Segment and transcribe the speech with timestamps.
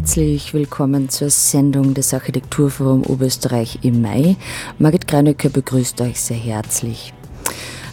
[0.00, 4.36] Herzlich willkommen zur Sendung des Architekturforum Oberösterreich im Mai.
[4.78, 7.12] Margit Greinöcker begrüßt euch sehr herzlich.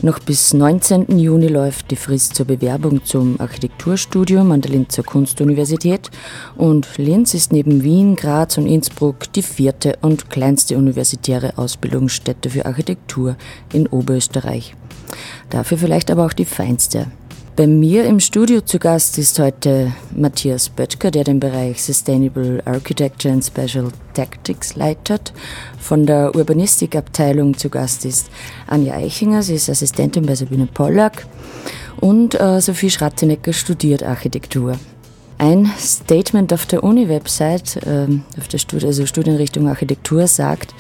[0.02, 1.20] Noch bis 19.
[1.20, 6.10] Juni läuft die Frist zur Bewerbung zum Architekturstudium an der Linzer Kunstuniversität
[6.56, 12.66] und Linz ist neben Wien, Graz und Innsbruck die vierte und kleinste universitäre Ausbildungsstätte für
[12.66, 13.36] Architektur
[13.74, 14.76] in Oberösterreich.
[15.49, 17.08] Dafür vielleicht aber auch die feinste.
[17.58, 23.34] Bei mir im Studio zu Gast ist heute Matthias Böttger, der den Bereich Sustainable Architecture
[23.34, 25.34] and Special Tactics leitet.
[25.80, 28.30] Von der Urbanistikabteilung zu Gast ist
[28.68, 31.26] Anja Eichinger, sie ist Assistentin bei Sabine Pollack.
[31.99, 34.77] Und äh, Sophie Schratzenecker studiert Architektur.
[35.40, 38.05] Ein Statement auf der Uni-Website, äh,
[38.38, 40.76] auf der Studi also Studienrichtung Architektur, sagt,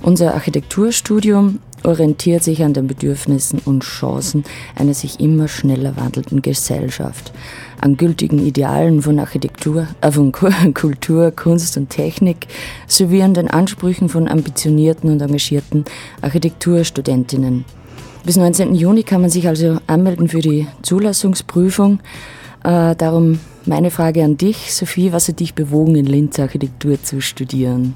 [0.00, 7.32] unser Architekturstudium orientiert sich an den Bedürfnissen und Chancen einer sich immer schneller wandelnden Gesellschaft,
[7.80, 10.32] an gültigen Idealen von Architektur, äh von
[10.74, 12.46] Kultur, Kunst und Technik
[12.88, 15.84] sowie an den Ansprüchen von ambitionierten und engagierten
[16.22, 17.64] Architekturstudentinnen.
[18.24, 18.74] Bis 19.
[18.74, 22.00] Juni kann man sich also anmelden für die Zulassungsprüfung.
[22.64, 27.20] Äh, darum meine Frage an dich, Sophie, was hat dich bewogen, in Linz Architektur zu
[27.20, 27.94] studieren?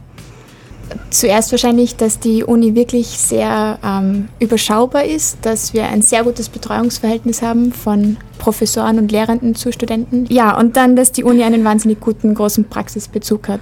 [1.10, 6.48] Zuerst wahrscheinlich, dass die Uni wirklich sehr ähm, überschaubar ist, dass wir ein sehr gutes
[6.48, 10.26] Betreuungsverhältnis haben von Professoren und Lehrenden zu Studenten.
[10.28, 13.60] Ja, und dann, dass die Uni einen wahnsinnig guten, großen Praxisbezug hat.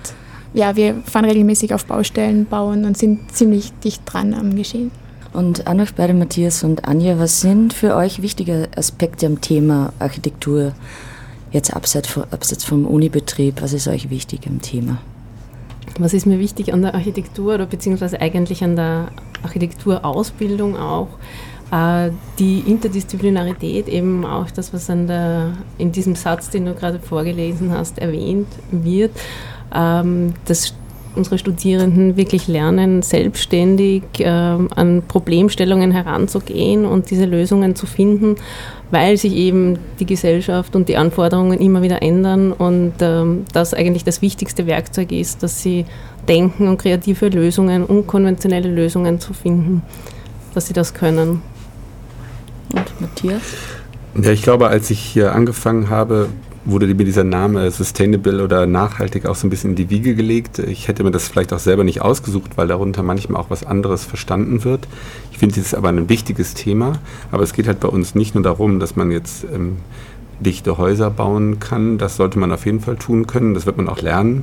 [0.54, 4.91] Ja, wir fahren regelmäßig auf Baustellen, bauen und sind ziemlich dicht dran am Geschehen.
[5.32, 9.92] Und an euch beide, Matthias und Anja, was sind für euch wichtige Aspekte am Thema
[9.98, 10.72] Architektur,
[11.53, 13.60] jetzt abseits, vom Unibetrieb?
[13.60, 14.98] Was ist euch wichtig am Thema?
[15.98, 19.08] Was ist mir wichtig an der Architektur oder beziehungsweise eigentlich an der
[19.42, 21.08] Architekturausbildung auch?
[21.72, 27.72] Äh, die Interdisziplinarität, eben auch das, was der, in diesem Satz, den du gerade vorgelesen
[27.72, 29.12] hast, erwähnt wird,
[29.74, 30.74] ähm, dass
[31.16, 38.36] unsere Studierenden wirklich lernen, selbstständig äh, an Problemstellungen heranzugehen und diese Lösungen zu finden,
[38.91, 44.04] weil sich eben die Gesellschaft und die Anforderungen immer wieder ändern und ähm, das eigentlich
[44.04, 45.86] das wichtigste Werkzeug ist, dass sie
[46.28, 49.82] denken und kreative Lösungen, unkonventionelle Lösungen zu finden,
[50.54, 51.42] dass sie das können.
[52.72, 53.42] Und Matthias?
[54.20, 56.28] Ja, ich glaube, als ich hier angefangen habe,
[56.66, 60.59] wurde mir dieser Name Sustainable oder nachhaltig auch so ein bisschen in die Wiege gelegt.
[60.59, 64.04] Ich hätte mir das vielleicht auch selber nicht ausgesucht, weil darunter manchmal auch was anderes
[64.04, 64.88] verstanden wird.
[65.31, 66.94] Ich finde, es aber ein wichtiges Thema.
[67.31, 69.77] Aber es geht halt bei uns nicht nur darum, dass man jetzt ähm,
[70.41, 71.99] dichte Häuser bauen kann.
[71.99, 73.54] Das sollte man auf jeden Fall tun können.
[73.54, 74.43] Das wird man auch lernen.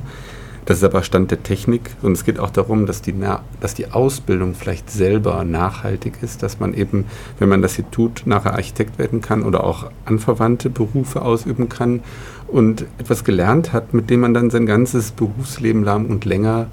[0.66, 3.14] Das ist aber Stand der Technik und es geht auch darum, dass die,
[3.60, 7.04] dass die Ausbildung vielleicht selber nachhaltig ist, dass man eben,
[7.38, 12.00] wenn man das hier tut, nachher Architekt werden kann oder auch anverwandte Berufe ausüben kann
[12.48, 16.68] und etwas gelernt hat, mit dem man dann sein ganzes Berufsleben lang und länger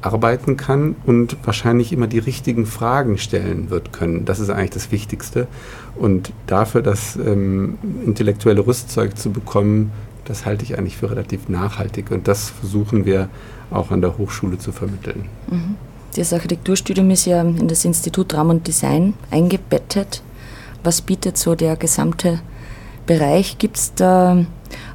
[0.00, 4.24] arbeiten kann und wahrscheinlich immer die richtigen Fragen stellen wird können.
[4.24, 5.46] Das ist eigentlich das Wichtigste.
[5.96, 9.92] Und dafür das ähm, intellektuelle Rüstzeug zu bekommen,
[10.24, 13.28] das halte ich eigentlich für relativ nachhaltig und das versuchen wir
[13.70, 15.26] auch an der Hochschule zu vermitteln.
[15.48, 15.76] Mhm.
[16.14, 20.22] Das Architekturstudium ist ja in das Institut Raum und Design eingebettet.
[20.84, 22.40] Was bietet so der gesamte
[23.06, 23.56] Bereich?
[23.56, 24.44] Gibt es da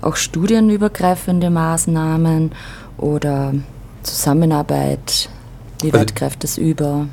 [0.01, 2.51] auch studienübergreifende Maßnahmen
[2.97, 3.55] oder
[4.03, 5.29] Zusammenarbeit?
[5.81, 7.07] Wie also weit greift das über?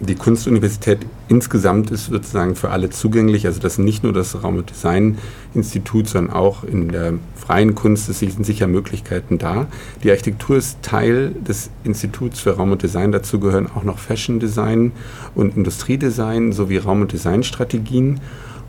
[0.00, 3.46] die Kunstuniversität insgesamt ist sozusagen für alle zugänglich.
[3.46, 8.12] Also das ist nicht nur das Raum- und Design-Institut, sondern auch in der freien Kunst
[8.12, 9.66] sind sicher Möglichkeiten da.
[10.02, 13.12] Die Architektur ist Teil des Instituts für Raum und Design.
[13.12, 14.92] Dazu gehören auch noch Fashion Design
[15.34, 18.20] und Industriedesign sowie Raum- und Designstrategien.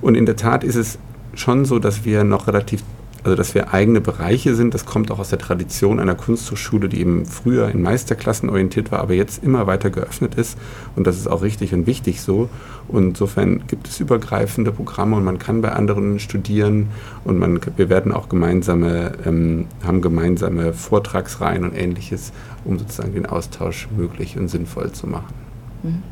[0.01, 0.97] Und in der Tat ist es
[1.33, 2.83] schon so, dass wir noch relativ
[3.23, 7.01] Also, dass wir eigene Bereiche sind, das kommt auch aus der Tradition einer Kunsthochschule, die
[7.01, 10.57] eben früher in Meisterklassen orientiert war, aber jetzt immer weiter geöffnet ist.
[10.95, 12.49] Und das ist auch richtig und wichtig so.
[12.87, 16.87] Und insofern gibt es übergreifende Programme und man kann bei anderen studieren
[17.25, 22.31] und man, wir werden auch gemeinsame, ähm, haben gemeinsame Vortragsreihen und ähnliches,
[22.63, 25.33] um sozusagen den Austausch möglich und sinnvoll zu machen.
[25.83, 26.03] Mhm.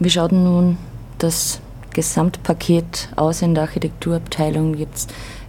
[0.00, 0.76] Wie schaut nun
[1.18, 1.60] das
[1.94, 4.74] Gesamtpaket aus in der Architekturabteilung?
[4.74, 4.96] Gibt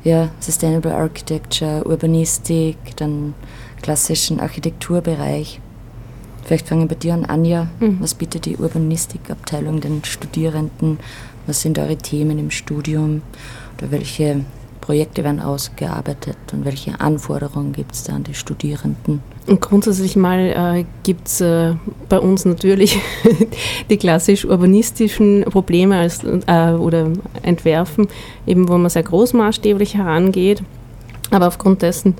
[0.03, 3.33] ja, Sustainable Architecture, Urbanistik, dann
[3.81, 5.59] klassischen Architekturbereich.
[6.44, 7.67] Vielleicht fangen wir bei dir an, Anja.
[7.79, 7.97] Mhm.
[8.01, 11.00] Was bietet die Urbanistikabteilung den Studierenden?
[11.47, 13.21] Was sind eure Themen im Studium?
[13.77, 14.44] Oder welche
[14.83, 19.24] Projekte werden ausgearbeitet und welche Anforderungen gibt es da an die Studierenden?
[19.47, 21.75] Und grundsätzlich mal äh, gibt es äh,
[22.09, 23.00] bei uns natürlich
[23.89, 27.07] die klassisch urbanistischen Probleme als, äh, oder
[27.44, 28.09] Entwerfen,
[28.45, 30.62] eben wo man sehr großmaßstäblich herangeht.
[31.31, 32.15] Aber aufgrund dessen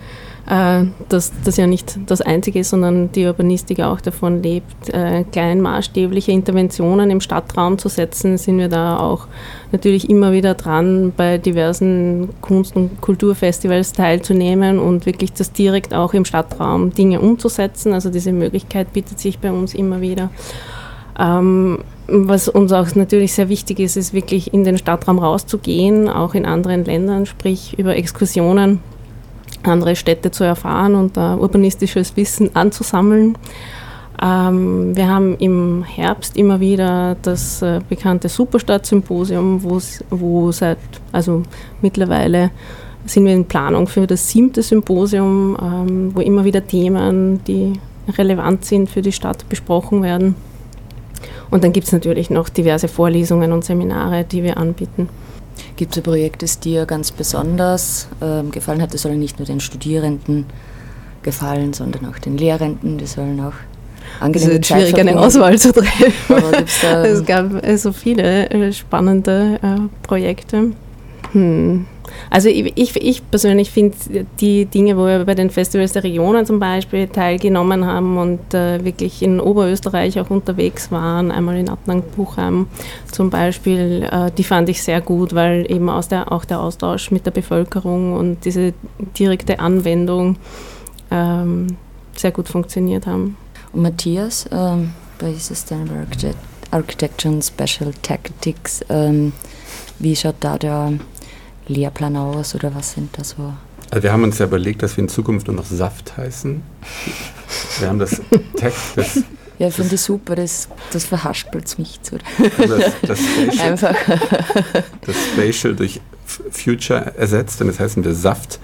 [0.48, 5.24] äh, dass das ja nicht das Einzige ist, sondern die Urbanistik auch davon lebt, äh,
[5.32, 9.28] kleinmaßstäbliche Interventionen im Stadtraum zu setzen, sind wir da auch
[9.72, 16.14] natürlich immer wieder dran, bei diversen Kunst- und Kulturfestivals teilzunehmen und wirklich das direkt auch
[16.14, 17.94] im Stadtraum Dinge umzusetzen.
[17.94, 20.30] Also diese Möglichkeit bietet sich bei uns immer wieder.
[21.18, 26.34] Ähm, was uns auch natürlich sehr wichtig ist, ist wirklich in den Stadtraum rauszugehen, auch
[26.34, 28.82] in anderen Ländern, sprich über Exkursionen
[29.64, 33.38] andere Städte zu erfahren und uh, urbanistisches Wissen anzusammeln.
[34.22, 39.64] Ähm, wir haben im Herbst immer wieder das äh, bekannte Superstadt-Symposium,
[40.10, 40.78] wo seit,
[41.12, 41.44] also
[41.82, 42.52] mittlerweile
[43.06, 47.74] sind wir in Planung für das siebte Symposium, ähm, wo immer wieder Themen, die
[48.18, 50.36] relevant sind für die Stadt, besprochen werden.
[51.50, 55.10] Und dann gibt es natürlich noch diverse Vorlesungen und Seminare, die wir anbieten.
[55.76, 58.94] Gibt es ein Projekt, das dir ganz besonders ähm, gefallen hat?
[58.94, 60.46] Das soll nicht nur den Studierenden
[61.24, 62.98] gefallen, sondern auch den Lehrenden.
[62.98, 63.54] Die sollen auch
[64.20, 66.14] angenehme Es ist schwierig, eine Auswahl zu treffen.
[67.04, 70.72] es gab äh, so viele äh, spannende äh, Projekte.
[71.32, 71.86] Hm.
[72.30, 73.96] Also ich, ich, ich persönlich finde
[74.40, 78.84] die Dinge, wo wir bei den Festivals der Regionen zum Beispiel teilgenommen haben und äh,
[78.84, 82.68] wirklich in Oberösterreich auch unterwegs waren, einmal in Adnang-Buchheim
[83.12, 87.12] zum Beispiel, äh, die fand ich sehr gut, weil eben aus der, auch der Austausch
[87.12, 88.74] mit der Bevölkerung und diese
[89.18, 90.38] direkte Anwendung
[91.12, 91.78] ähm,
[92.16, 93.38] sehr gut funktioniert haben.
[93.72, 96.08] Und Matthias, ähm, bei Sustainable
[96.72, 99.32] Architecture and Special Tactics, ähm,
[100.00, 100.94] wie schaut da der
[101.68, 103.54] Lehrplan aus oder was sind da so?
[103.92, 106.62] Also wir haben uns ja überlegt, dass wir in Zukunft nur noch Saft heißen.
[107.80, 108.22] Wir haben das
[108.56, 109.24] Tech, das
[109.60, 112.18] ja, finde ich super, das, das verhaspelt mich zu.
[112.58, 113.96] Also das, das Spatial, Einfach.
[115.06, 116.02] Das Spatial durch
[116.52, 118.60] Future ersetzt und das heißen wir Saft.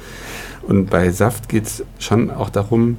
[0.64, 2.98] Und bei Saft geht es schon auch darum,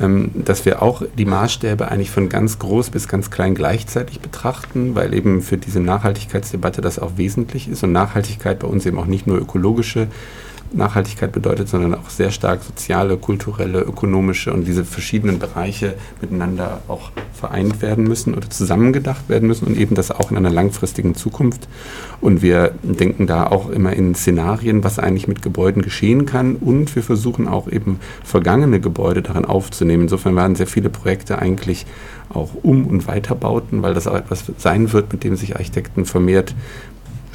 [0.00, 4.94] ähm, dass wir auch die Maßstäbe eigentlich von ganz groß bis ganz klein gleichzeitig betrachten,
[4.94, 9.06] weil eben für diese Nachhaltigkeitsdebatte das auch wesentlich ist und Nachhaltigkeit bei uns eben auch
[9.06, 10.08] nicht nur ökologische
[10.72, 17.10] Nachhaltigkeit bedeutet, sondern auch sehr stark soziale, kulturelle, ökonomische und diese verschiedenen Bereiche miteinander auch
[17.32, 21.68] vereint werden müssen oder zusammengedacht werden müssen und eben das auch in einer langfristigen Zukunft.
[22.20, 26.94] Und wir denken da auch immer in Szenarien, was eigentlich mit Gebäuden geschehen kann und
[26.94, 30.04] wir versuchen auch eben vergangene Gebäude darin aufzunehmen.
[30.04, 31.86] Insofern waren sehr viele Projekte eigentlich
[32.28, 36.54] auch Um- und Weiterbauten, weil das auch etwas sein wird, mit dem sich Architekten vermehrt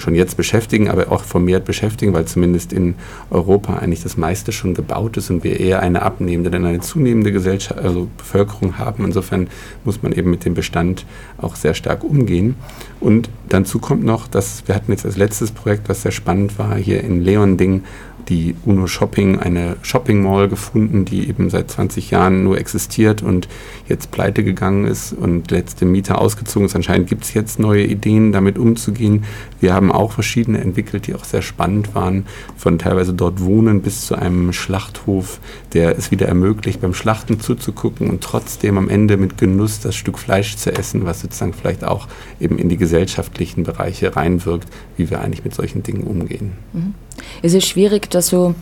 [0.04, 2.96] schon jetzt beschäftigen, aber auch vermehrt beschäftigen, weil zumindest in
[3.32, 7.32] Europa eigentlich das meiste schon gebaut ist und wir eher eine abnehmende, denn eine zunehmende
[7.32, 9.06] Gesellschaft, also Bevölkerung haben.
[9.06, 9.48] Insofern
[9.84, 11.06] muss man eben mit dem Bestand
[11.38, 12.56] auch sehr stark umgehen.
[13.00, 16.76] Und dazu kommt noch, dass wir hatten jetzt als letztes Projekt, was sehr spannend war,
[16.76, 17.84] hier in Leonding
[18.30, 23.48] die UNO Shopping, eine Shopping Mall gefunden, die eben seit 20 Jahren nur existiert und
[23.88, 26.76] jetzt pleite gegangen ist und letzte Mieter ausgezogen ist.
[26.76, 29.24] Anscheinend gibt es jetzt neue Ideen, damit umzugehen.
[29.60, 32.26] Wir haben auch verschiedene entwickelt, die auch sehr spannend waren,
[32.58, 35.40] von teilweise dort wohnen bis zu einem Schlachthof,
[35.74, 40.20] der es wieder ermöglicht, beim Schlachten zuzugucken und trotzdem am Ende mit Genuss das Stück
[40.20, 42.08] Fleisch zu essen, was sozusagen vielleicht auch
[42.40, 46.54] eben in die gesellschaftlichen Bereiche reinwirkt, wie wir eigentlich mit solchen Dingen umgehen.
[46.74, 46.94] Mhm.
[47.42, 48.56] Es ist schwierig, da so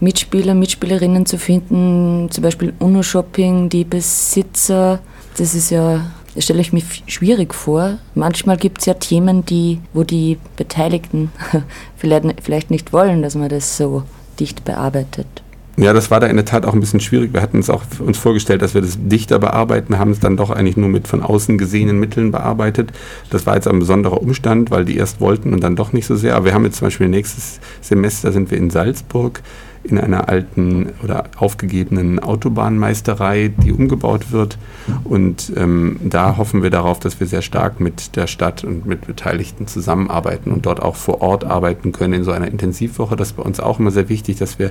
[0.00, 5.00] Mitspieler, Mitspielerinnen zu finden, zum Beispiel UNO-Shopping, die Besitzer.
[5.36, 7.98] Das ist ja, das stelle ich mir schwierig vor.
[8.14, 11.32] Manchmal gibt es ja Themen, die, wo die Beteiligten
[11.96, 14.02] vielleicht nicht wollen, dass man das so
[14.40, 15.43] dicht bearbeitet.
[15.76, 17.32] Ja, das war da in der Tat auch ein bisschen schwierig.
[17.32, 20.50] Wir hatten uns auch uns vorgestellt, dass wir das dichter bearbeiten, haben es dann doch
[20.50, 22.92] eigentlich nur mit von außen gesehenen Mitteln bearbeitet.
[23.30, 26.14] Das war jetzt ein besonderer Umstand, weil die erst wollten und dann doch nicht so
[26.14, 26.36] sehr.
[26.36, 29.42] Aber wir haben jetzt zum Beispiel nächstes Semester sind wir in Salzburg
[29.84, 34.58] in einer alten oder aufgegebenen Autobahnmeisterei, die umgebaut wird.
[35.04, 39.06] Und ähm, da hoffen wir darauf, dass wir sehr stark mit der Stadt und mit
[39.06, 43.14] Beteiligten zusammenarbeiten und dort auch vor Ort arbeiten können in so einer Intensivwoche.
[43.14, 44.70] Das ist bei uns auch immer sehr wichtig, dass wir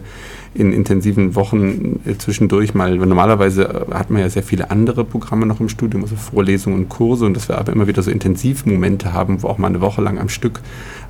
[0.55, 5.59] in intensiven Wochen äh, zwischendurch mal, normalerweise hat man ja sehr viele andere Programme noch
[5.59, 9.43] im Studium, also Vorlesungen und Kurse, und dass wir aber immer wieder so Intensivmomente haben,
[9.43, 10.61] wo auch mal eine Woche lang am Stück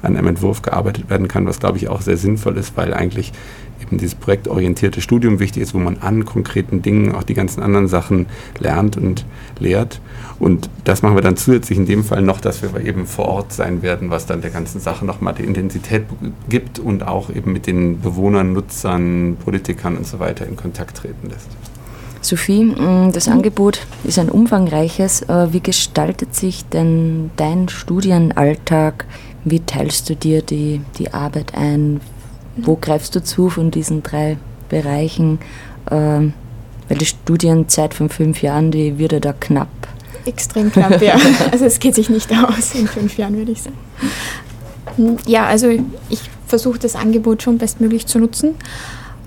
[0.02, 3.32] an einem Entwurf gearbeitet werden kann, was glaube ich auch sehr sinnvoll ist, weil eigentlich
[3.94, 7.88] eben dieses projektorientierte Studium wichtig ist, wo man an konkreten Dingen auch die ganzen anderen
[7.88, 8.26] Sachen
[8.60, 9.26] lernt und
[9.60, 10.02] lehrt.
[10.40, 13.54] Und das machen wir dann zusätzlich in dem Fall noch, dass wir eben vor Ort
[13.54, 16.06] sein werden, was dann der ganzen Sache nochmal die Intensität
[16.50, 21.30] gibt und auch eben mit den Bewohnern, Nutzern, Politikern und so weiter in Kontakt treten
[21.30, 21.50] lässt.
[22.22, 25.24] Sophie, mm, das Angebot ist ein umfangreiches.
[25.24, 29.06] Äh, wie gestaltet sich denn dein Studienalltag?
[29.44, 32.00] Wie teilst du dir die, die Arbeit ein?
[32.58, 34.38] Wo greifst du zu von diesen drei
[34.70, 35.40] Bereichen?
[35.90, 36.34] Ähm,
[36.88, 39.70] weil die Studienzeit von fünf Jahren, die wird ja da knapp.
[40.26, 41.16] Extrem knapp, ja.
[41.52, 43.78] Also es geht sich nicht aus in fünf Jahren, würde ich sagen.
[45.26, 45.70] Ja, also
[46.10, 48.56] ich versuche das Angebot schon bestmöglich zu nutzen.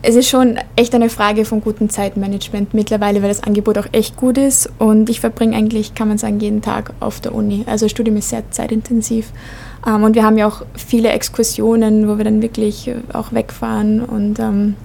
[0.08, 4.16] Es ist schon echt eine Frage von gutem Zeitmanagement mittlerweile, weil das Angebot auch echt
[4.16, 7.64] gut ist und ich verbringe eigentlich, kann man sagen, jeden Tag auf der Uni.
[7.66, 9.32] Also das Studium ist sehr zeitintensiv
[9.84, 14.00] ähm, und wir haben ja auch viele Exkursionen, wo wir dann wirklich äh, auch wegfahren
[14.00, 14.76] und ähm,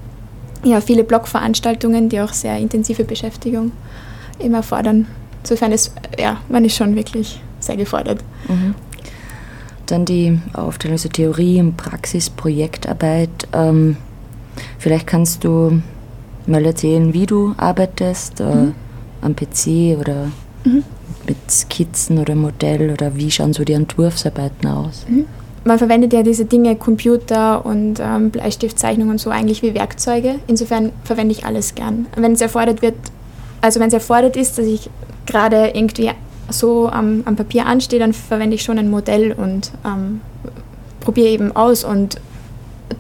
[0.64, 3.74] ja, viele Blogveranstaltungen, die auch sehr intensive Beschäftigung
[4.40, 5.06] immer fordern.
[5.44, 8.24] Insofern ist, ja, man ist schon wirklich sehr gefordert.
[8.48, 8.74] Mhm.
[9.86, 13.30] Dann die Aufteilung, also Theorie und Praxis, Projektarbeit.
[13.54, 13.98] Ähm,
[14.80, 15.82] vielleicht kannst du
[16.48, 18.76] mal erzählen, wie du arbeitest, äh, mhm.
[19.22, 20.32] am PC oder
[20.64, 20.84] mhm
[21.28, 25.06] mit Skizzen oder Modell oder wie schauen so die Entwurfsarbeiten aus?
[25.08, 25.26] Mhm.
[25.64, 30.40] Man verwendet ja diese Dinge, Computer und ähm, Bleistiftzeichnungen und so eigentlich wie Werkzeuge.
[30.48, 32.08] Insofern verwende ich alles gern.
[32.16, 32.96] Wenn es erfordert wird,
[33.62, 34.90] also wenn es erfordert ist, dass ich
[35.28, 36.10] gerade irgendwie
[36.50, 40.22] so am, am, Papier anstehe, dann verwende ich schon ein Modell und ähm,
[41.00, 42.20] probiere eben aus und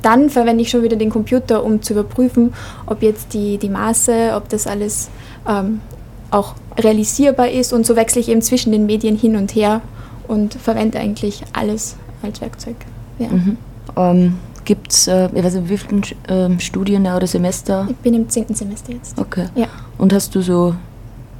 [0.01, 2.53] dann verwende ich schon wieder den Computer, um zu überprüfen,
[2.86, 5.10] ob jetzt die, die Maße, ob das alles
[5.48, 5.81] ähm,
[6.29, 9.81] auch realisierbar ist und so wechsle ich eben zwischen den Medien hin und her
[10.27, 12.75] und verwende eigentlich alles als Werkzeug.
[13.19, 13.29] Ja.
[13.29, 13.57] Mhm.
[13.98, 17.88] Ähm, Gibt es, äh, ich weiß nicht, wie viele äh, Studien oder Semester?
[17.89, 19.19] Ich bin im zehnten Semester jetzt.
[19.19, 19.48] Okay.
[19.55, 19.67] Ja.
[19.98, 20.75] Und hast du so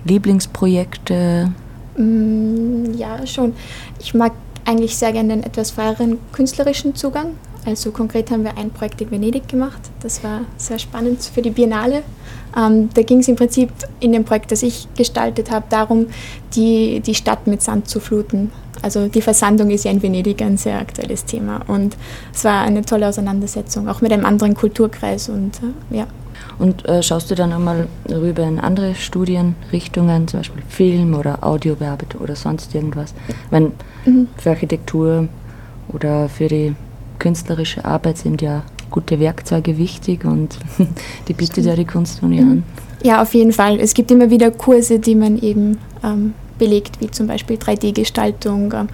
[0.06, 1.52] Lieblingsprojekte?
[1.98, 3.54] Mm, ja, schon.
[4.00, 4.34] Ich mag
[4.66, 7.34] eigentlich sehr gerne den etwas freieren künstlerischen Zugang.
[7.66, 9.82] Also konkret haben wir ein Projekt in Venedig gemacht.
[10.02, 12.04] Das war sehr spannend für die Biennale.
[12.58, 16.08] Ähm, da ging es im Prinzip in dem Projekt, das ich gestaltet habe, darum,
[16.56, 18.52] die, die Stadt mit Sand zu fluten.
[18.82, 21.96] Also die Versandung ist ja in Venedig ein sehr aktuelles Thema und
[22.34, 25.60] es war eine tolle Auseinandersetzung, auch mit einem anderen Kulturkreis und
[25.92, 26.08] äh, ja.
[26.58, 32.22] Und äh, schaust du dann einmal rüber in andere Studienrichtungen, zum Beispiel Film oder Audiobearbeitung
[32.22, 33.14] oder sonst irgendwas?
[33.52, 33.72] Wenn
[34.06, 34.28] mhm.
[34.38, 35.28] für Architektur
[35.90, 36.76] oder für die
[37.22, 40.58] künstlerische Arbeit sind ja gute Werkzeuge wichtig und
[41.28, 42.52] die bietet ja die mhm.
[42.52, 42.64] an.
[43.04, 43.80] Ja, auf jeden Fall.
[43.80, 48.74] Es gibt immer wieder Kurse, die man eben ähm, belegt, wie zum Beispiel 3D-Gestaltung.
[48.74, 48.88] Ähm,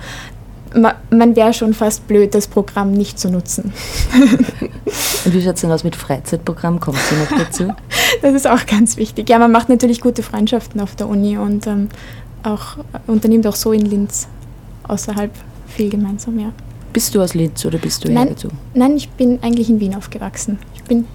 [0.81, 3.71] man, man wäre schon fast blöd, das Programm nicht zu nutzen.
[4.13, 6.81] Und wie schaut es denn aus mit Freizeitprogramm?
[6.81, 7.73] Kommt sie noch dazu?
[8.21, 9.29] Das ist auch ganz wichtig.
[9.29, 11.89] Ja, man macht natürlich gute Freundschaften auf der Uni und ähm,
[12.41, 14.27] auch, unternimmt auch so in Linz
[14.87, 15.29] außerhalb
[15.67, 16.51] viel gemeinsam, ja.
[16.97, 18.57] Bist du aus Linz oder bist du nein, hergezogen?
[18.73, 20.57] Nein, ich bin eigentlich in Wien aufgewachsen.
[20.73, 21.05] Ich, bin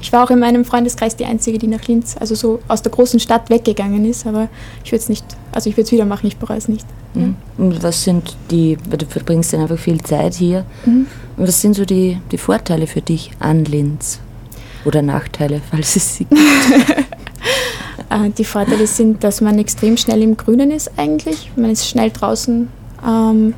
[0.00, 2.90] ich war auch in meinem Freundeskreis die Einzige, die nach Linz, also so aus der
[2.90, 4.48] großen Stadt weggegangen ist, aber
[4.82, 6.84] ich würde es nicht, also ich würde es wieder machen, ich bereue es nicht.
[7.14, 7.36] Mhm.
[7.58, 11.06] Und was sind die, du verbringst dann einfach viel Zeit hier, mhm.
[11.36, 14.18] was sind so die, die Vorteile für dich an Linz?
[14.84, 16.40] Oder Nachteile, falls es sie gibt?
[18.10, 21.52] Äh, die Vorteile sind, dass man extrem schnell im Grünen ist eigentlich.
[21.56, 22.68] Man ist schnell draußen.
[23.06, 23.54] Ähm,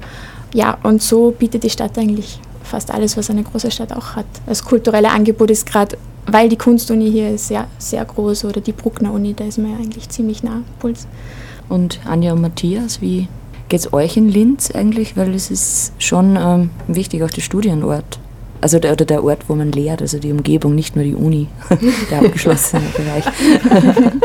[0.54, 4.26] ja, und so bietet die Stadt eigentlich fast alles, was eine große Stadt auch hat.
[4.46, 8.72] Das kulturelle Angebot ist gerade, weil die Kunstuni hier ist sehr, sehr groß oder die
[8.72, 11.06] Bruckner Uni, da ist man ja eigentlich ziemlich nah Puls.
[11.68, 13.28] Und Anja und Matthias, wie
[13.68, 15.16] geht es euch in Linz eigentlich?
[15.16, 18.18] Weil es ist schon ähm, wichtig, auch der Studienort.
[18.60, 21.48] Also der, oder der Ort, wo man lehrt, also die Umgebung, nicht nur die Uni,
[22.10, 23.24] der abgeschlossene Bereich.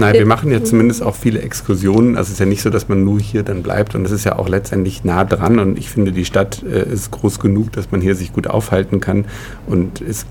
[0.00, 2.16] Nein, wir machen ja zumindest auch viele Exkursionen.
[2.16, 4.24] Also es ist ja nicht so, dass man nur hier dann bleibt und es ist
[4.24, 7.90] ja auch letztendlich nah dran und ich finde, die Stadt äh, ist groß genug, dass
[7.90, 9.26] man hier sich gut aufhalten kann
[9.66, 10.26] und es,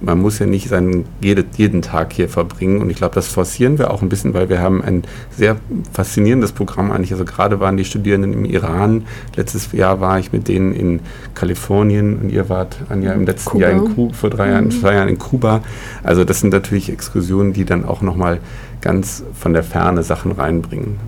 [0.00, 3.78] man muss ja nicht seinen, jede, jeden Tag hier verbringen und ich glaube, das forcieren
[3.78, 5.04] wir auch ein bisschen, weil wir haben ein
[5.36, 5.56] sehr
[5.92, 7.12] faszinierendes Programm eigentlich.
[7.12, 9.04] Also gerade waren die Studierenden im Iran,
[9.36, 11.00] letztes Jahr war ich mit denen in
[11.34, 13.64] Kalifornien und ihr wart, Anja, im letzten Kuba.
[13.64, 14.70] Jahr in Kuba, vor drei Jahren, mhm.
[14.70, 15.62] zwei Jahren in Kuba.
[16.02, 18.40] Also das sind natürlich Exkursionen, die dann auch nochmal
[18.82, 20.98] ganz von der Ferne Sachen reinbringen.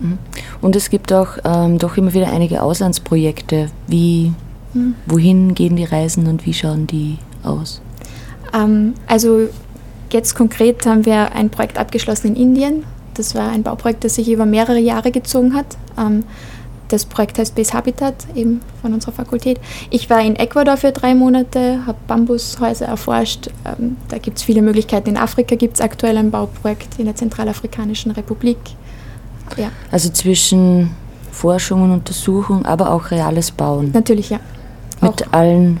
[0.00, 0.18] Mhm.
[0.62, 3.70] Und es gibt auch ähm, doch immer wieder einige Auslandsprojekte.
[3.86, 4.32] Wie,
[4.72, 4.94] mhm.
[5.06, 7.82] wohin gehen die Reisen und wie schauen die aus?
[8.54, 9.48] Ähm, also
[10.10, 12.84] jetzt konkret haben wir ein Projekt abgeschlossen in Indien.
[13.14, 15.76] Das war ein Bauprojekt, das sich über mehrere Jahre gezogen hat.
[15.98, 16.24] Ähm,
[16.88, 19.58] das Projekt heißt Base Habitat, eben von unserer Fakultät.
[19.90, 23.48] Ich war in Ecuador für drei Monate, habe Bambushäuser erforscht.
[23.64, 25.10] Ähm, da gibt es viele Möglichkeiten.
[25.10, 28.58] In Afrika gibt es aktuell ein Bauprojekt in der Zentralafrikanischen Republik.
[29.56, 29.70] Ja.
[29.90, 30.90] Also zwischen
[31.30, 33.90] Forschung und Untersuchung, aber auch reales Bauen.
[33.92, 34.40] Natürlich, ja.
[35.00, 35.32] Mit auch.
[35.32, 35.80] allen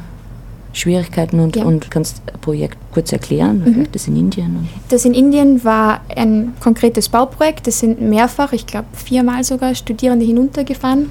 [0.74, 1.64] Schwierigkeiten und, ja.
[1.64, 3.62] und kannst ein Projekt kurz erklären?
[3.64, 3.86] Mhm.
[3.92, 4.68] Das in Indien?
[4.88, 7.66] Das in Indien war ein konkretes Bauprojekt.
[7.66, 11.10] Das sind mehrfach, ich glaube viermal sogar, Studierende hinuntergefahren,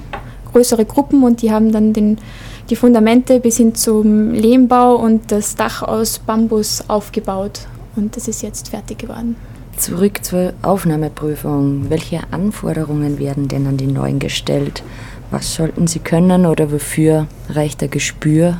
[0.52, 2.18] größere Gruppen und die haben dann den,
[2.70, 7.66] die Fundamente bis hin zum Lehmbau und das Dach aus Bambus aufgebaut.
[7.96, 9.36] Und das ist jetzt fertig geworden.
[9.76, 11.90] Zurück zur Aufnahmeprüfung.
[11.90, 14.82] Welche Anforderungen werden denn an die Neuen gestellt?
[15.30, 18.58] Was sollten sie können oder wofür reicht ein Gespür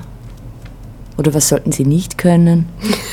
[1.16, 2.66] oder was sollten sie nicht können?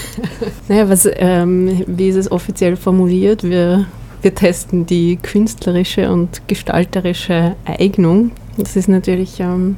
[0.67, 3.43] naja, was, ähm, wie ist es offiziell formuliert?
[3.43, 3.85] Wir,
[4.21, 8.31] wir testen die künstlerische und gestalterische Eignung.
[8.57, 9.77] Das ist natürlich, ähm,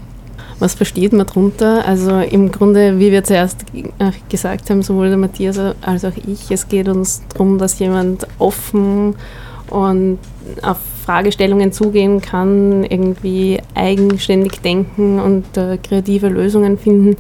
[0.60, 1.86] was versteht man darunter?
[1.86, 3.65] Also im Grunde, wie wir zuerst
[4.30, 9.15] gesagt haben, sowohl der Matthias als auch ich, es geht uns darum, dass jemand offen
[9.70, 10.20] und
[10.62, 17.18] auf Fragestellungen zugehen kann, irgendwie eigenständig denken und äh, kreative Lösungen finden.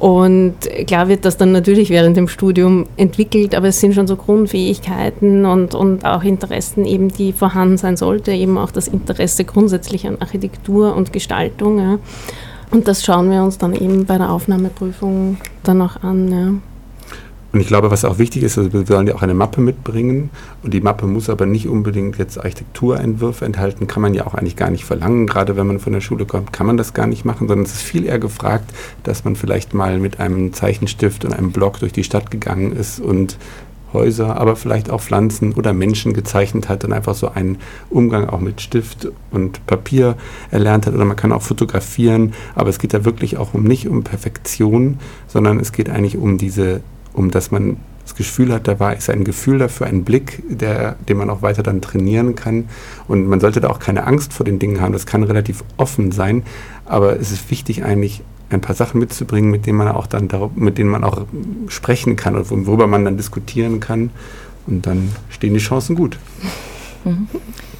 [0.00, 0.54] Und
[0.86, 5.44] klar wird das dann natürlich während dem Studium entwickelt, aber es sind schon so Grundfähigkeiten
[5.44, 10.16] und, und auch Interessen eben, die vorhanden sein sollte, eben auch das Interesse grundsätzlich an
[10.18, 11.78] Architektur und Gestaltung.
[11.78, 11.98] Ja.
[12.70, 16.32] Und das schauen wir uns dann eben bei der Aufnahmeprüfung dann auch an.
[16.32, 16.69] Ja.
[17.52, 20.30] Und ich glaube, was auch wichtig ist, also wir sollen ja auch eine Mappe mitbringen.
[20.62, 24.56] Und die Mappe muss aber nicht unbedingt jetzt Architekturentwürfe enthalten, kann man ja auch eigentlich
[24.56, 25.26] gar nicht verlangen.
[25.26, 27.74] Gerade wenn man von der Schule kommt, kann man das gar nicht machen, sondern es
[27.74, 31.92] ist viel eher gefragt, dass man vielleicht mal mit einem Zeichenstift und einem Block durch
[31.92, 33.36] die Stadt gegangen ist und
[33.92, 37.58] Häuser, aber vielleicht auch Pflanzen oder Menschen gezeichnet hat und einfach so einen
[37.88, 40.16] Umgang auch mit Stift und Papier
[40.52, 40.94] erlernt hat.
[40.94, 44.98] Oder man kann auch fotografieren, aber es geht da wirklich auch um nicht um Perfektion,
[45.26, 46.82] sondern es geht eigentlich um diese
[47.12, 50.96] um dass man das Gefühl hat, da war ist ein Gefühl dafür, ein Blick, der,
[51.08, 52.68] den man auch weiter dann trainieren kann.
[53.06, 54.92] Und man sollte da auch keine Angst vor den Dingen haben.
[54.92, 56.42] Das kann relativ offen sein,
[56.86, 60.78] aber es ist wichtig eigentlich ein paar Sachen mitzubringen, mit denen man auch dann mit
[60.78, 61.24] denen man auch
[61.68, 64.10] sprechen kann und worüber man dann diskutieren kann.
[64.66, 66.18] Und dann stehen die Chancen gut.
[67.04, 67.28] Mhm.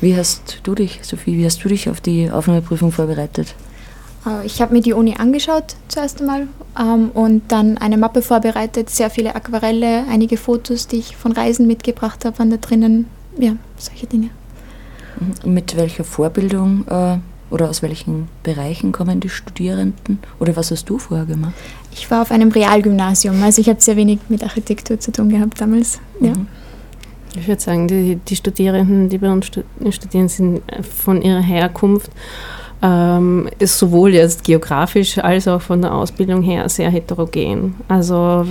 [0.01, 3.55] Wie hast du dich, Sophie, wie hast du dich auf die Aufnahmeprüfung vorbereitet?
[4.26, 8.90] Äh, ich habe mir die Uni angeschaut zuerst einmal ähm, und dann eine Mappe vorbereitet,
[8.90, 13.06] sehr viele Aquarelle, einige Fotos, die ich von Reisen mitgebracht habe, waren da drinnen.
[13.38, 14.30] Ja, solche Dinge.
[15.18, 15.54] Mhm.
[15.54, 17.18] Mit welcher Vorbildung äh,
[17.50, 20.20] oder aus welchen Bereichen kommen die Studierenden?
[20.38, 21.54] Oder was hast du vorher gemacht?
[21.92, 25.61] Ich war auf einem Realgymnasium, also ich habe sehr wenig mit Architektur zu tun gehabt
[25.61, 26.00] damals.
[26.20, 26.26] Mhm.
[26.26, 26.33] Ja.
[27.37, 32.11] Ich würde sagen, die, die Studierenden, die bei uns studieren, sind von ihrer Herkunft
[32.83, 37.75] ähm, ist sowohl jetzt geografisch als auch von der Ausbildung her sehr heterogen.
[37.88, 38.47] Also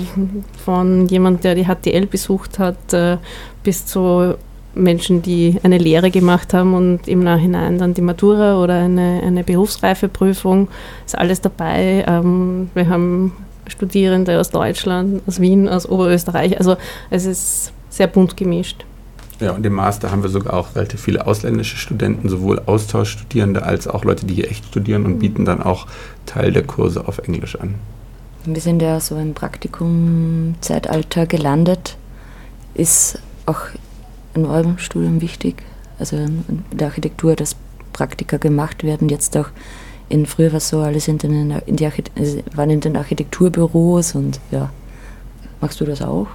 [0.63, 3.17] von jemand, der die HTL besucht hat, äh,
[3.63, 4.35] bis zu
[4.75, 9.43] Menschen, die eine Lehre gemacht haben und im Nachhinein dann die Matura oder eine, eine
[9.43, 10.67] Berufsreifeprüfung,
[11.05, 12.05] ist alles dabei.
[12.07, 13.33] Ähm, wir haben
[13.67, 16.57] Studierende aus Deutschland, aus Wien, aus Oberösterreich.
[16.57, 16.77] Also
[17.09, 18.85] es ist sehr bunt gemischt.
[19.39, 23.87] Ja, und im Master haben wir sogar auch relativ viele ausländische Studenten, sowohl Austauschstudierende als
[23.87, 25.87] auch Leute, die hier echt studieren und bieten dann auch
[26.25, 27.75] Teil der Kurse auf Englisch an.
[28.45, 31.97] Wir sind ja so im Praktikumzeitalter gelandet.
[32.73, 33.61] Ist auch
[34.33, 35.63] in eurem Studium wichtig,
[35.99, 37.55] also in der Architektur, dass
[37.93, 39.49] Praktika gemacht werden, jetzt auch
[40.09, 44.39] in früher war so, alles in den, in die also waren in den Architekturbüros und
[44.51, 44.69] ja.
[45.61, 46.27] Machst du das auch?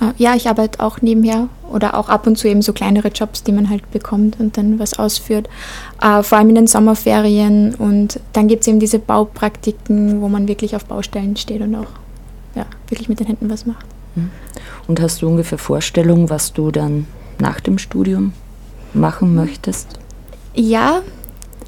[0.00, 3.42] Äh, ja, ich arbeite auch nebenher oder auch ab und zu eben so kleinere Jobs,
[3.42, 5.48] die man halt bekommt und dann was ausführt.
[6.02, 10.48] Uh, vor allem in den Sommerferien und dann gibt es eben diese Baupraktiken, wo man
[10.48, 11.88] wirklich auf Baustellen steht und auch
[12.54, 13.86] ja, wirklich mit den Händen was macht.
[14.14, 14.30] Mhm.
[14.86, 17.06] Und hast du ungefähr Vorstellung, was du dann
[17.38, 18.32] nach dem Studium
[18.94, 19.98] machen möchtest?
[20.54, 21.02] Ja,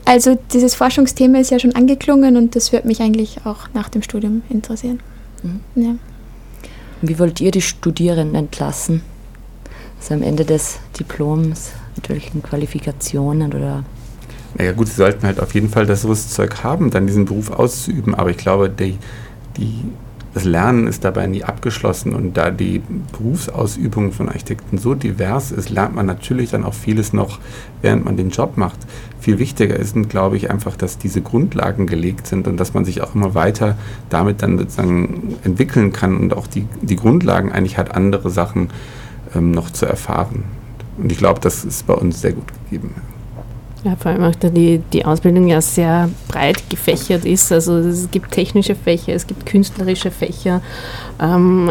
[0.05, 4.03] also dieses Forschungsthema ist ja schon angeklungen und das wird mich eigentlich auch nach dem
[4.03, 5.01] Studium interessieren.
[5.42, 5.61] Mhm.
[5.75, 5.94] Ja.
[7.02, 9.02] Wie wollt ihr die Studierenden entlassen?
[9.98, 13.84] Also am Ende des Diploms mit welchen Qualifikationen oder
[14.56, 18.14] naja gut, sie sollten halt auf jeden Fall das Rüstzeug haben, dann diesen Beruf auszuüben.
[18.14, 18.98] Aber ich glaube, die,
[19.56, 19.84] die,
[20.33, 22.14] das Lernen ist dabei nie abgeschlossen.
[22.14, 27.12] Und da die Berufsausübung von Architekten so divers ist, lernt man natürlich dann auch vieles
[27.12, 27.38] noch,
[27.83, 28.79] während man den Job macht.
[29.19, 33.03] Viel wichtiger ist, glaube ich, einfach, dass diese Grundlagen gelegt sind und dass man sich
[33.03, 33.77] auch immer weiter
[34.09, 38.71] damit dann sozusagen entwickeln kann und auch die, die Grundlagen eigentlich hat, andere Sachen
[39.35, 40.45] ähm, noch zu erfahren.
[40.97, 42.95] Und ich glaube, das ist bei uns sehr gut gegeben.
[43.83, 47.51] Ja, vor allem auch da die, die Ausbildung ja sehr breit gefächert ist.
[47.51, 50.61] Also es gibt technische Fächer, es gibt künstlerische Fächer,
[51.19, 51.71] ähm,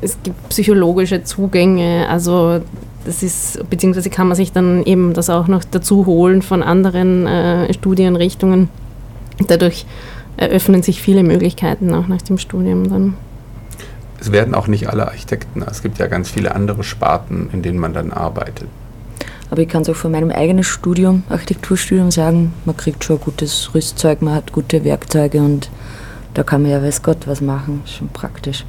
[0.00, 2.06] es gibt psychologische Zugänge.
[2.08, 2.60] Also
[3.04, 7.26] das ist, beziehungsweise kann man sich dann eben das auch noch dazu holen von anderen
[7.26, 8.70] äh, Studienrichtungen.
[9.46, 9.84] Dadurch
[10.38, 13.14] eröffnen sich viele Möglichkeiten auch nach dem Studium dann.
[14.20, 15.62] Es werden auch nicht alle Architekten.
[15.62, 18.68] Es gibt ja ganz viele andere Sparten, in denen man dann arbeitet.
[19.52, 23.74] Aber ich kann es auch von meinem eigenen Studium, Architekturstudium sagen, man kriegt schon gutes
[23.74, 25.68] Rüstzeug, man hat gute Werkzeuge und
[26.32, 28.64] da kann man ja weiß Gott was machen, schon praktisch.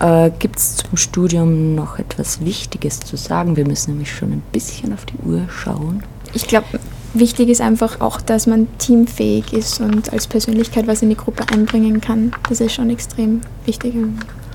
[0.00, 3.56] Äh, Gibt es zum Studium noch etwas Wichtiges zu sagen?
[3.56, 6.02] Wir müssen nämlich schon ein bisschen auf die Uhr schauen.
[6.32, 6.66] Ich glaube,
[7.12, 11.44] wichtig ist einfach auch, dass man teamfähig ist und als Persönlichkeit was in die Gruppe
[11.52, 12.32] einbringen kann.
[12.48, 13.94] Das ist schon extrem wichtig.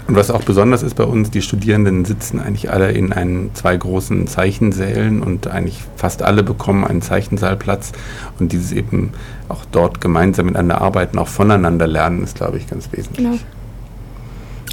[0.09, 3.77] Und was auch besonders ist bei uns, die Studierenden sitzen eigentlich alle in einen, zwei
[3.77, 7.91] großen Zeichensälen und eigentlich fast alle bekommen einen Zeichensaalplatz.
[8.39, 9.11] Und dieses eben
[9.49, 13.23] auch dort gemeinsam miteinander arbeiten, auch voneinander lernen, ist, glaube ich, ganz wesentlich.
[13.23, 13.37] Genau.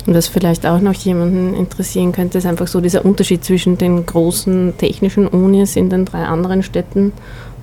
[0.06, 4.06] Und was vielleicht auch noch jemanden interessieren könnte, ist einfach so dieser Unterschied zwischen den
[4.06, 7.12] großen technischen Unis in den drei anderen Städten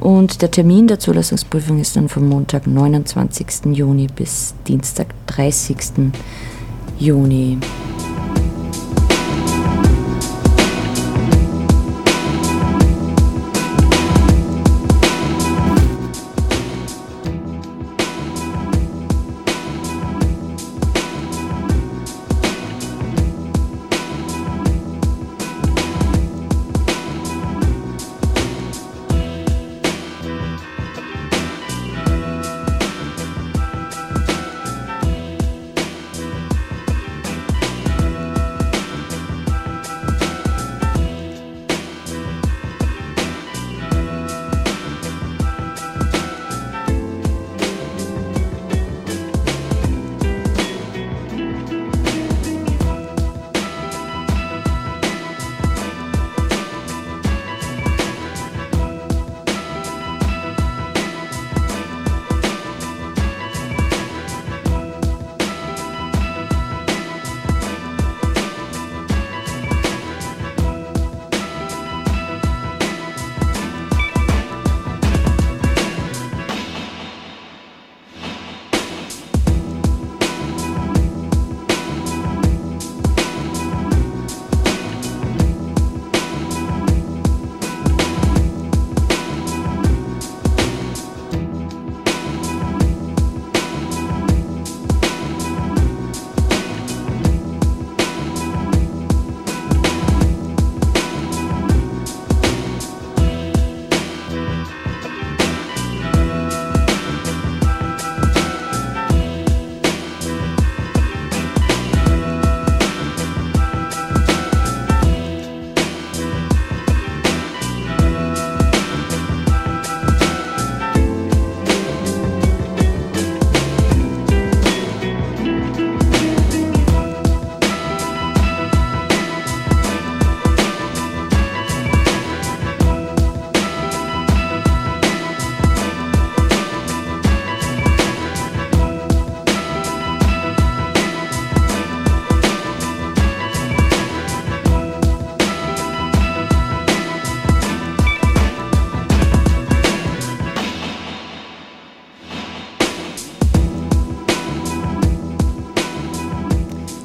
[0.00, 3.66] Und der Termin der Zulassungsprüfung ist dann vom Montag, 29.
[3.72, 5.76] Juni bis Dienstag, 30.
[6.98, 7.58] Juni.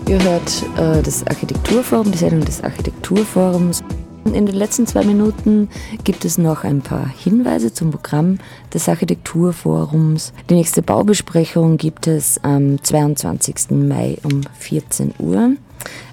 [0.10, 3.84] Ihr hört äh, das Architekturforum, die Sendung des Architekturforums.
[4.26, 5.70] In den letzten zwei Minuten
[6.04, 8.40] gibt es noch ein paar Hinweise zum Programm
[8.74, 10.34] des Architekturforums.
[10.50, 13.70] Die nächste Baubesprechung gibt es am 22.
[13.70, 15.52] Mai um 14 Uhr.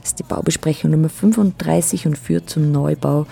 [0.02, 3.26] Das ist die Baubesprechung Nummer 35 und führt zum Neubau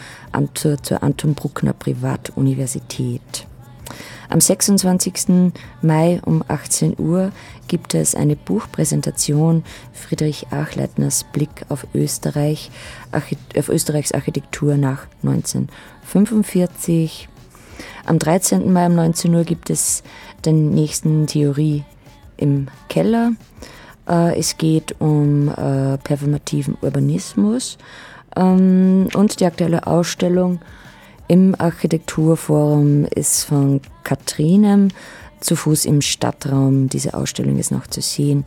[0.54, 3.46] zur, zur Anton Bruckner Privatuniversität.
[4.28, 5.52] Am 26.
[5.82, 7.32] Mai um 18 Uhr
[7.68, 12.70] gibt es eine Buchpräsentation Friedrich Achleitners Blick auf Österreich,
[13.12, 17.28] auf Österreichs Architektur nach 1945.
[18.06, 18.72] Am 13.
[18.72, 20.02] Mai um 19 Uhr gibt es
[20.44, 21.84] den nächsten Theorie
[22.36, 23.32] im Keller.
[24.08, 27.78] Äh, es geht um äh, performativen Urbanismus
[28.36, 30.60] ähm, und die aktuelle Ausstellung
[31.28, 34.88] im Architekturforum ist von Katrinem
[35.40, 36.88] zu Fuß im Stadtraum.
[36.88, 38.44] Diese Ausstellung ist noch zu sehen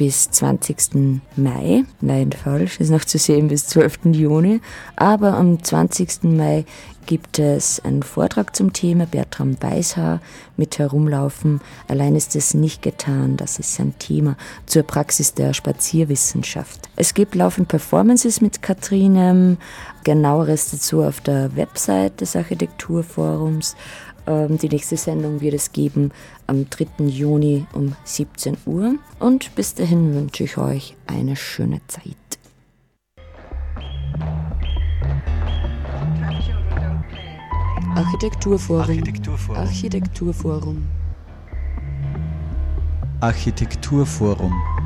[0.00, 1.20] bis 20.
[1.36, 1.84] Mai.
[2.00, 4.06] Nein, falsch, ist noch zu sehen bis 12.
[4.12, 4.62] Juni.
[4.96, 6.22] Aber am 20.
[6.22, 6.64] Mai
[7.04, 10.22] gibt es einen Vortrag zum Thema Bertram Weishaar
[10.56, 11.60] mit Herumlaufen.
[11.86, 16.88] Allein ist es nicht getan, das ist sein Thema zur Praxis der Spazierwissenschaft.
[16.96, 19.58] Es gibt laufend Performances mit Katrinem,
[20.04, 23.76] genaueres dazu auf der Website des Architekturforums.
[24.26, 26.12] Ähm, die nächste Sendung wird es geben
[26.46, 27.04] am 3.
[27.06, 28.94] Juni um 17 Uhr.
[29.18, 32.16] Und bis dahin wünsche ich euch eine schöne Zeit.
[37.94, 38.80] Architekturforum.
[38.80, 39.56] Architekturforum.
[39.60, 40.86] Architekturforum.
[43.20, 44.79] Architekturforum.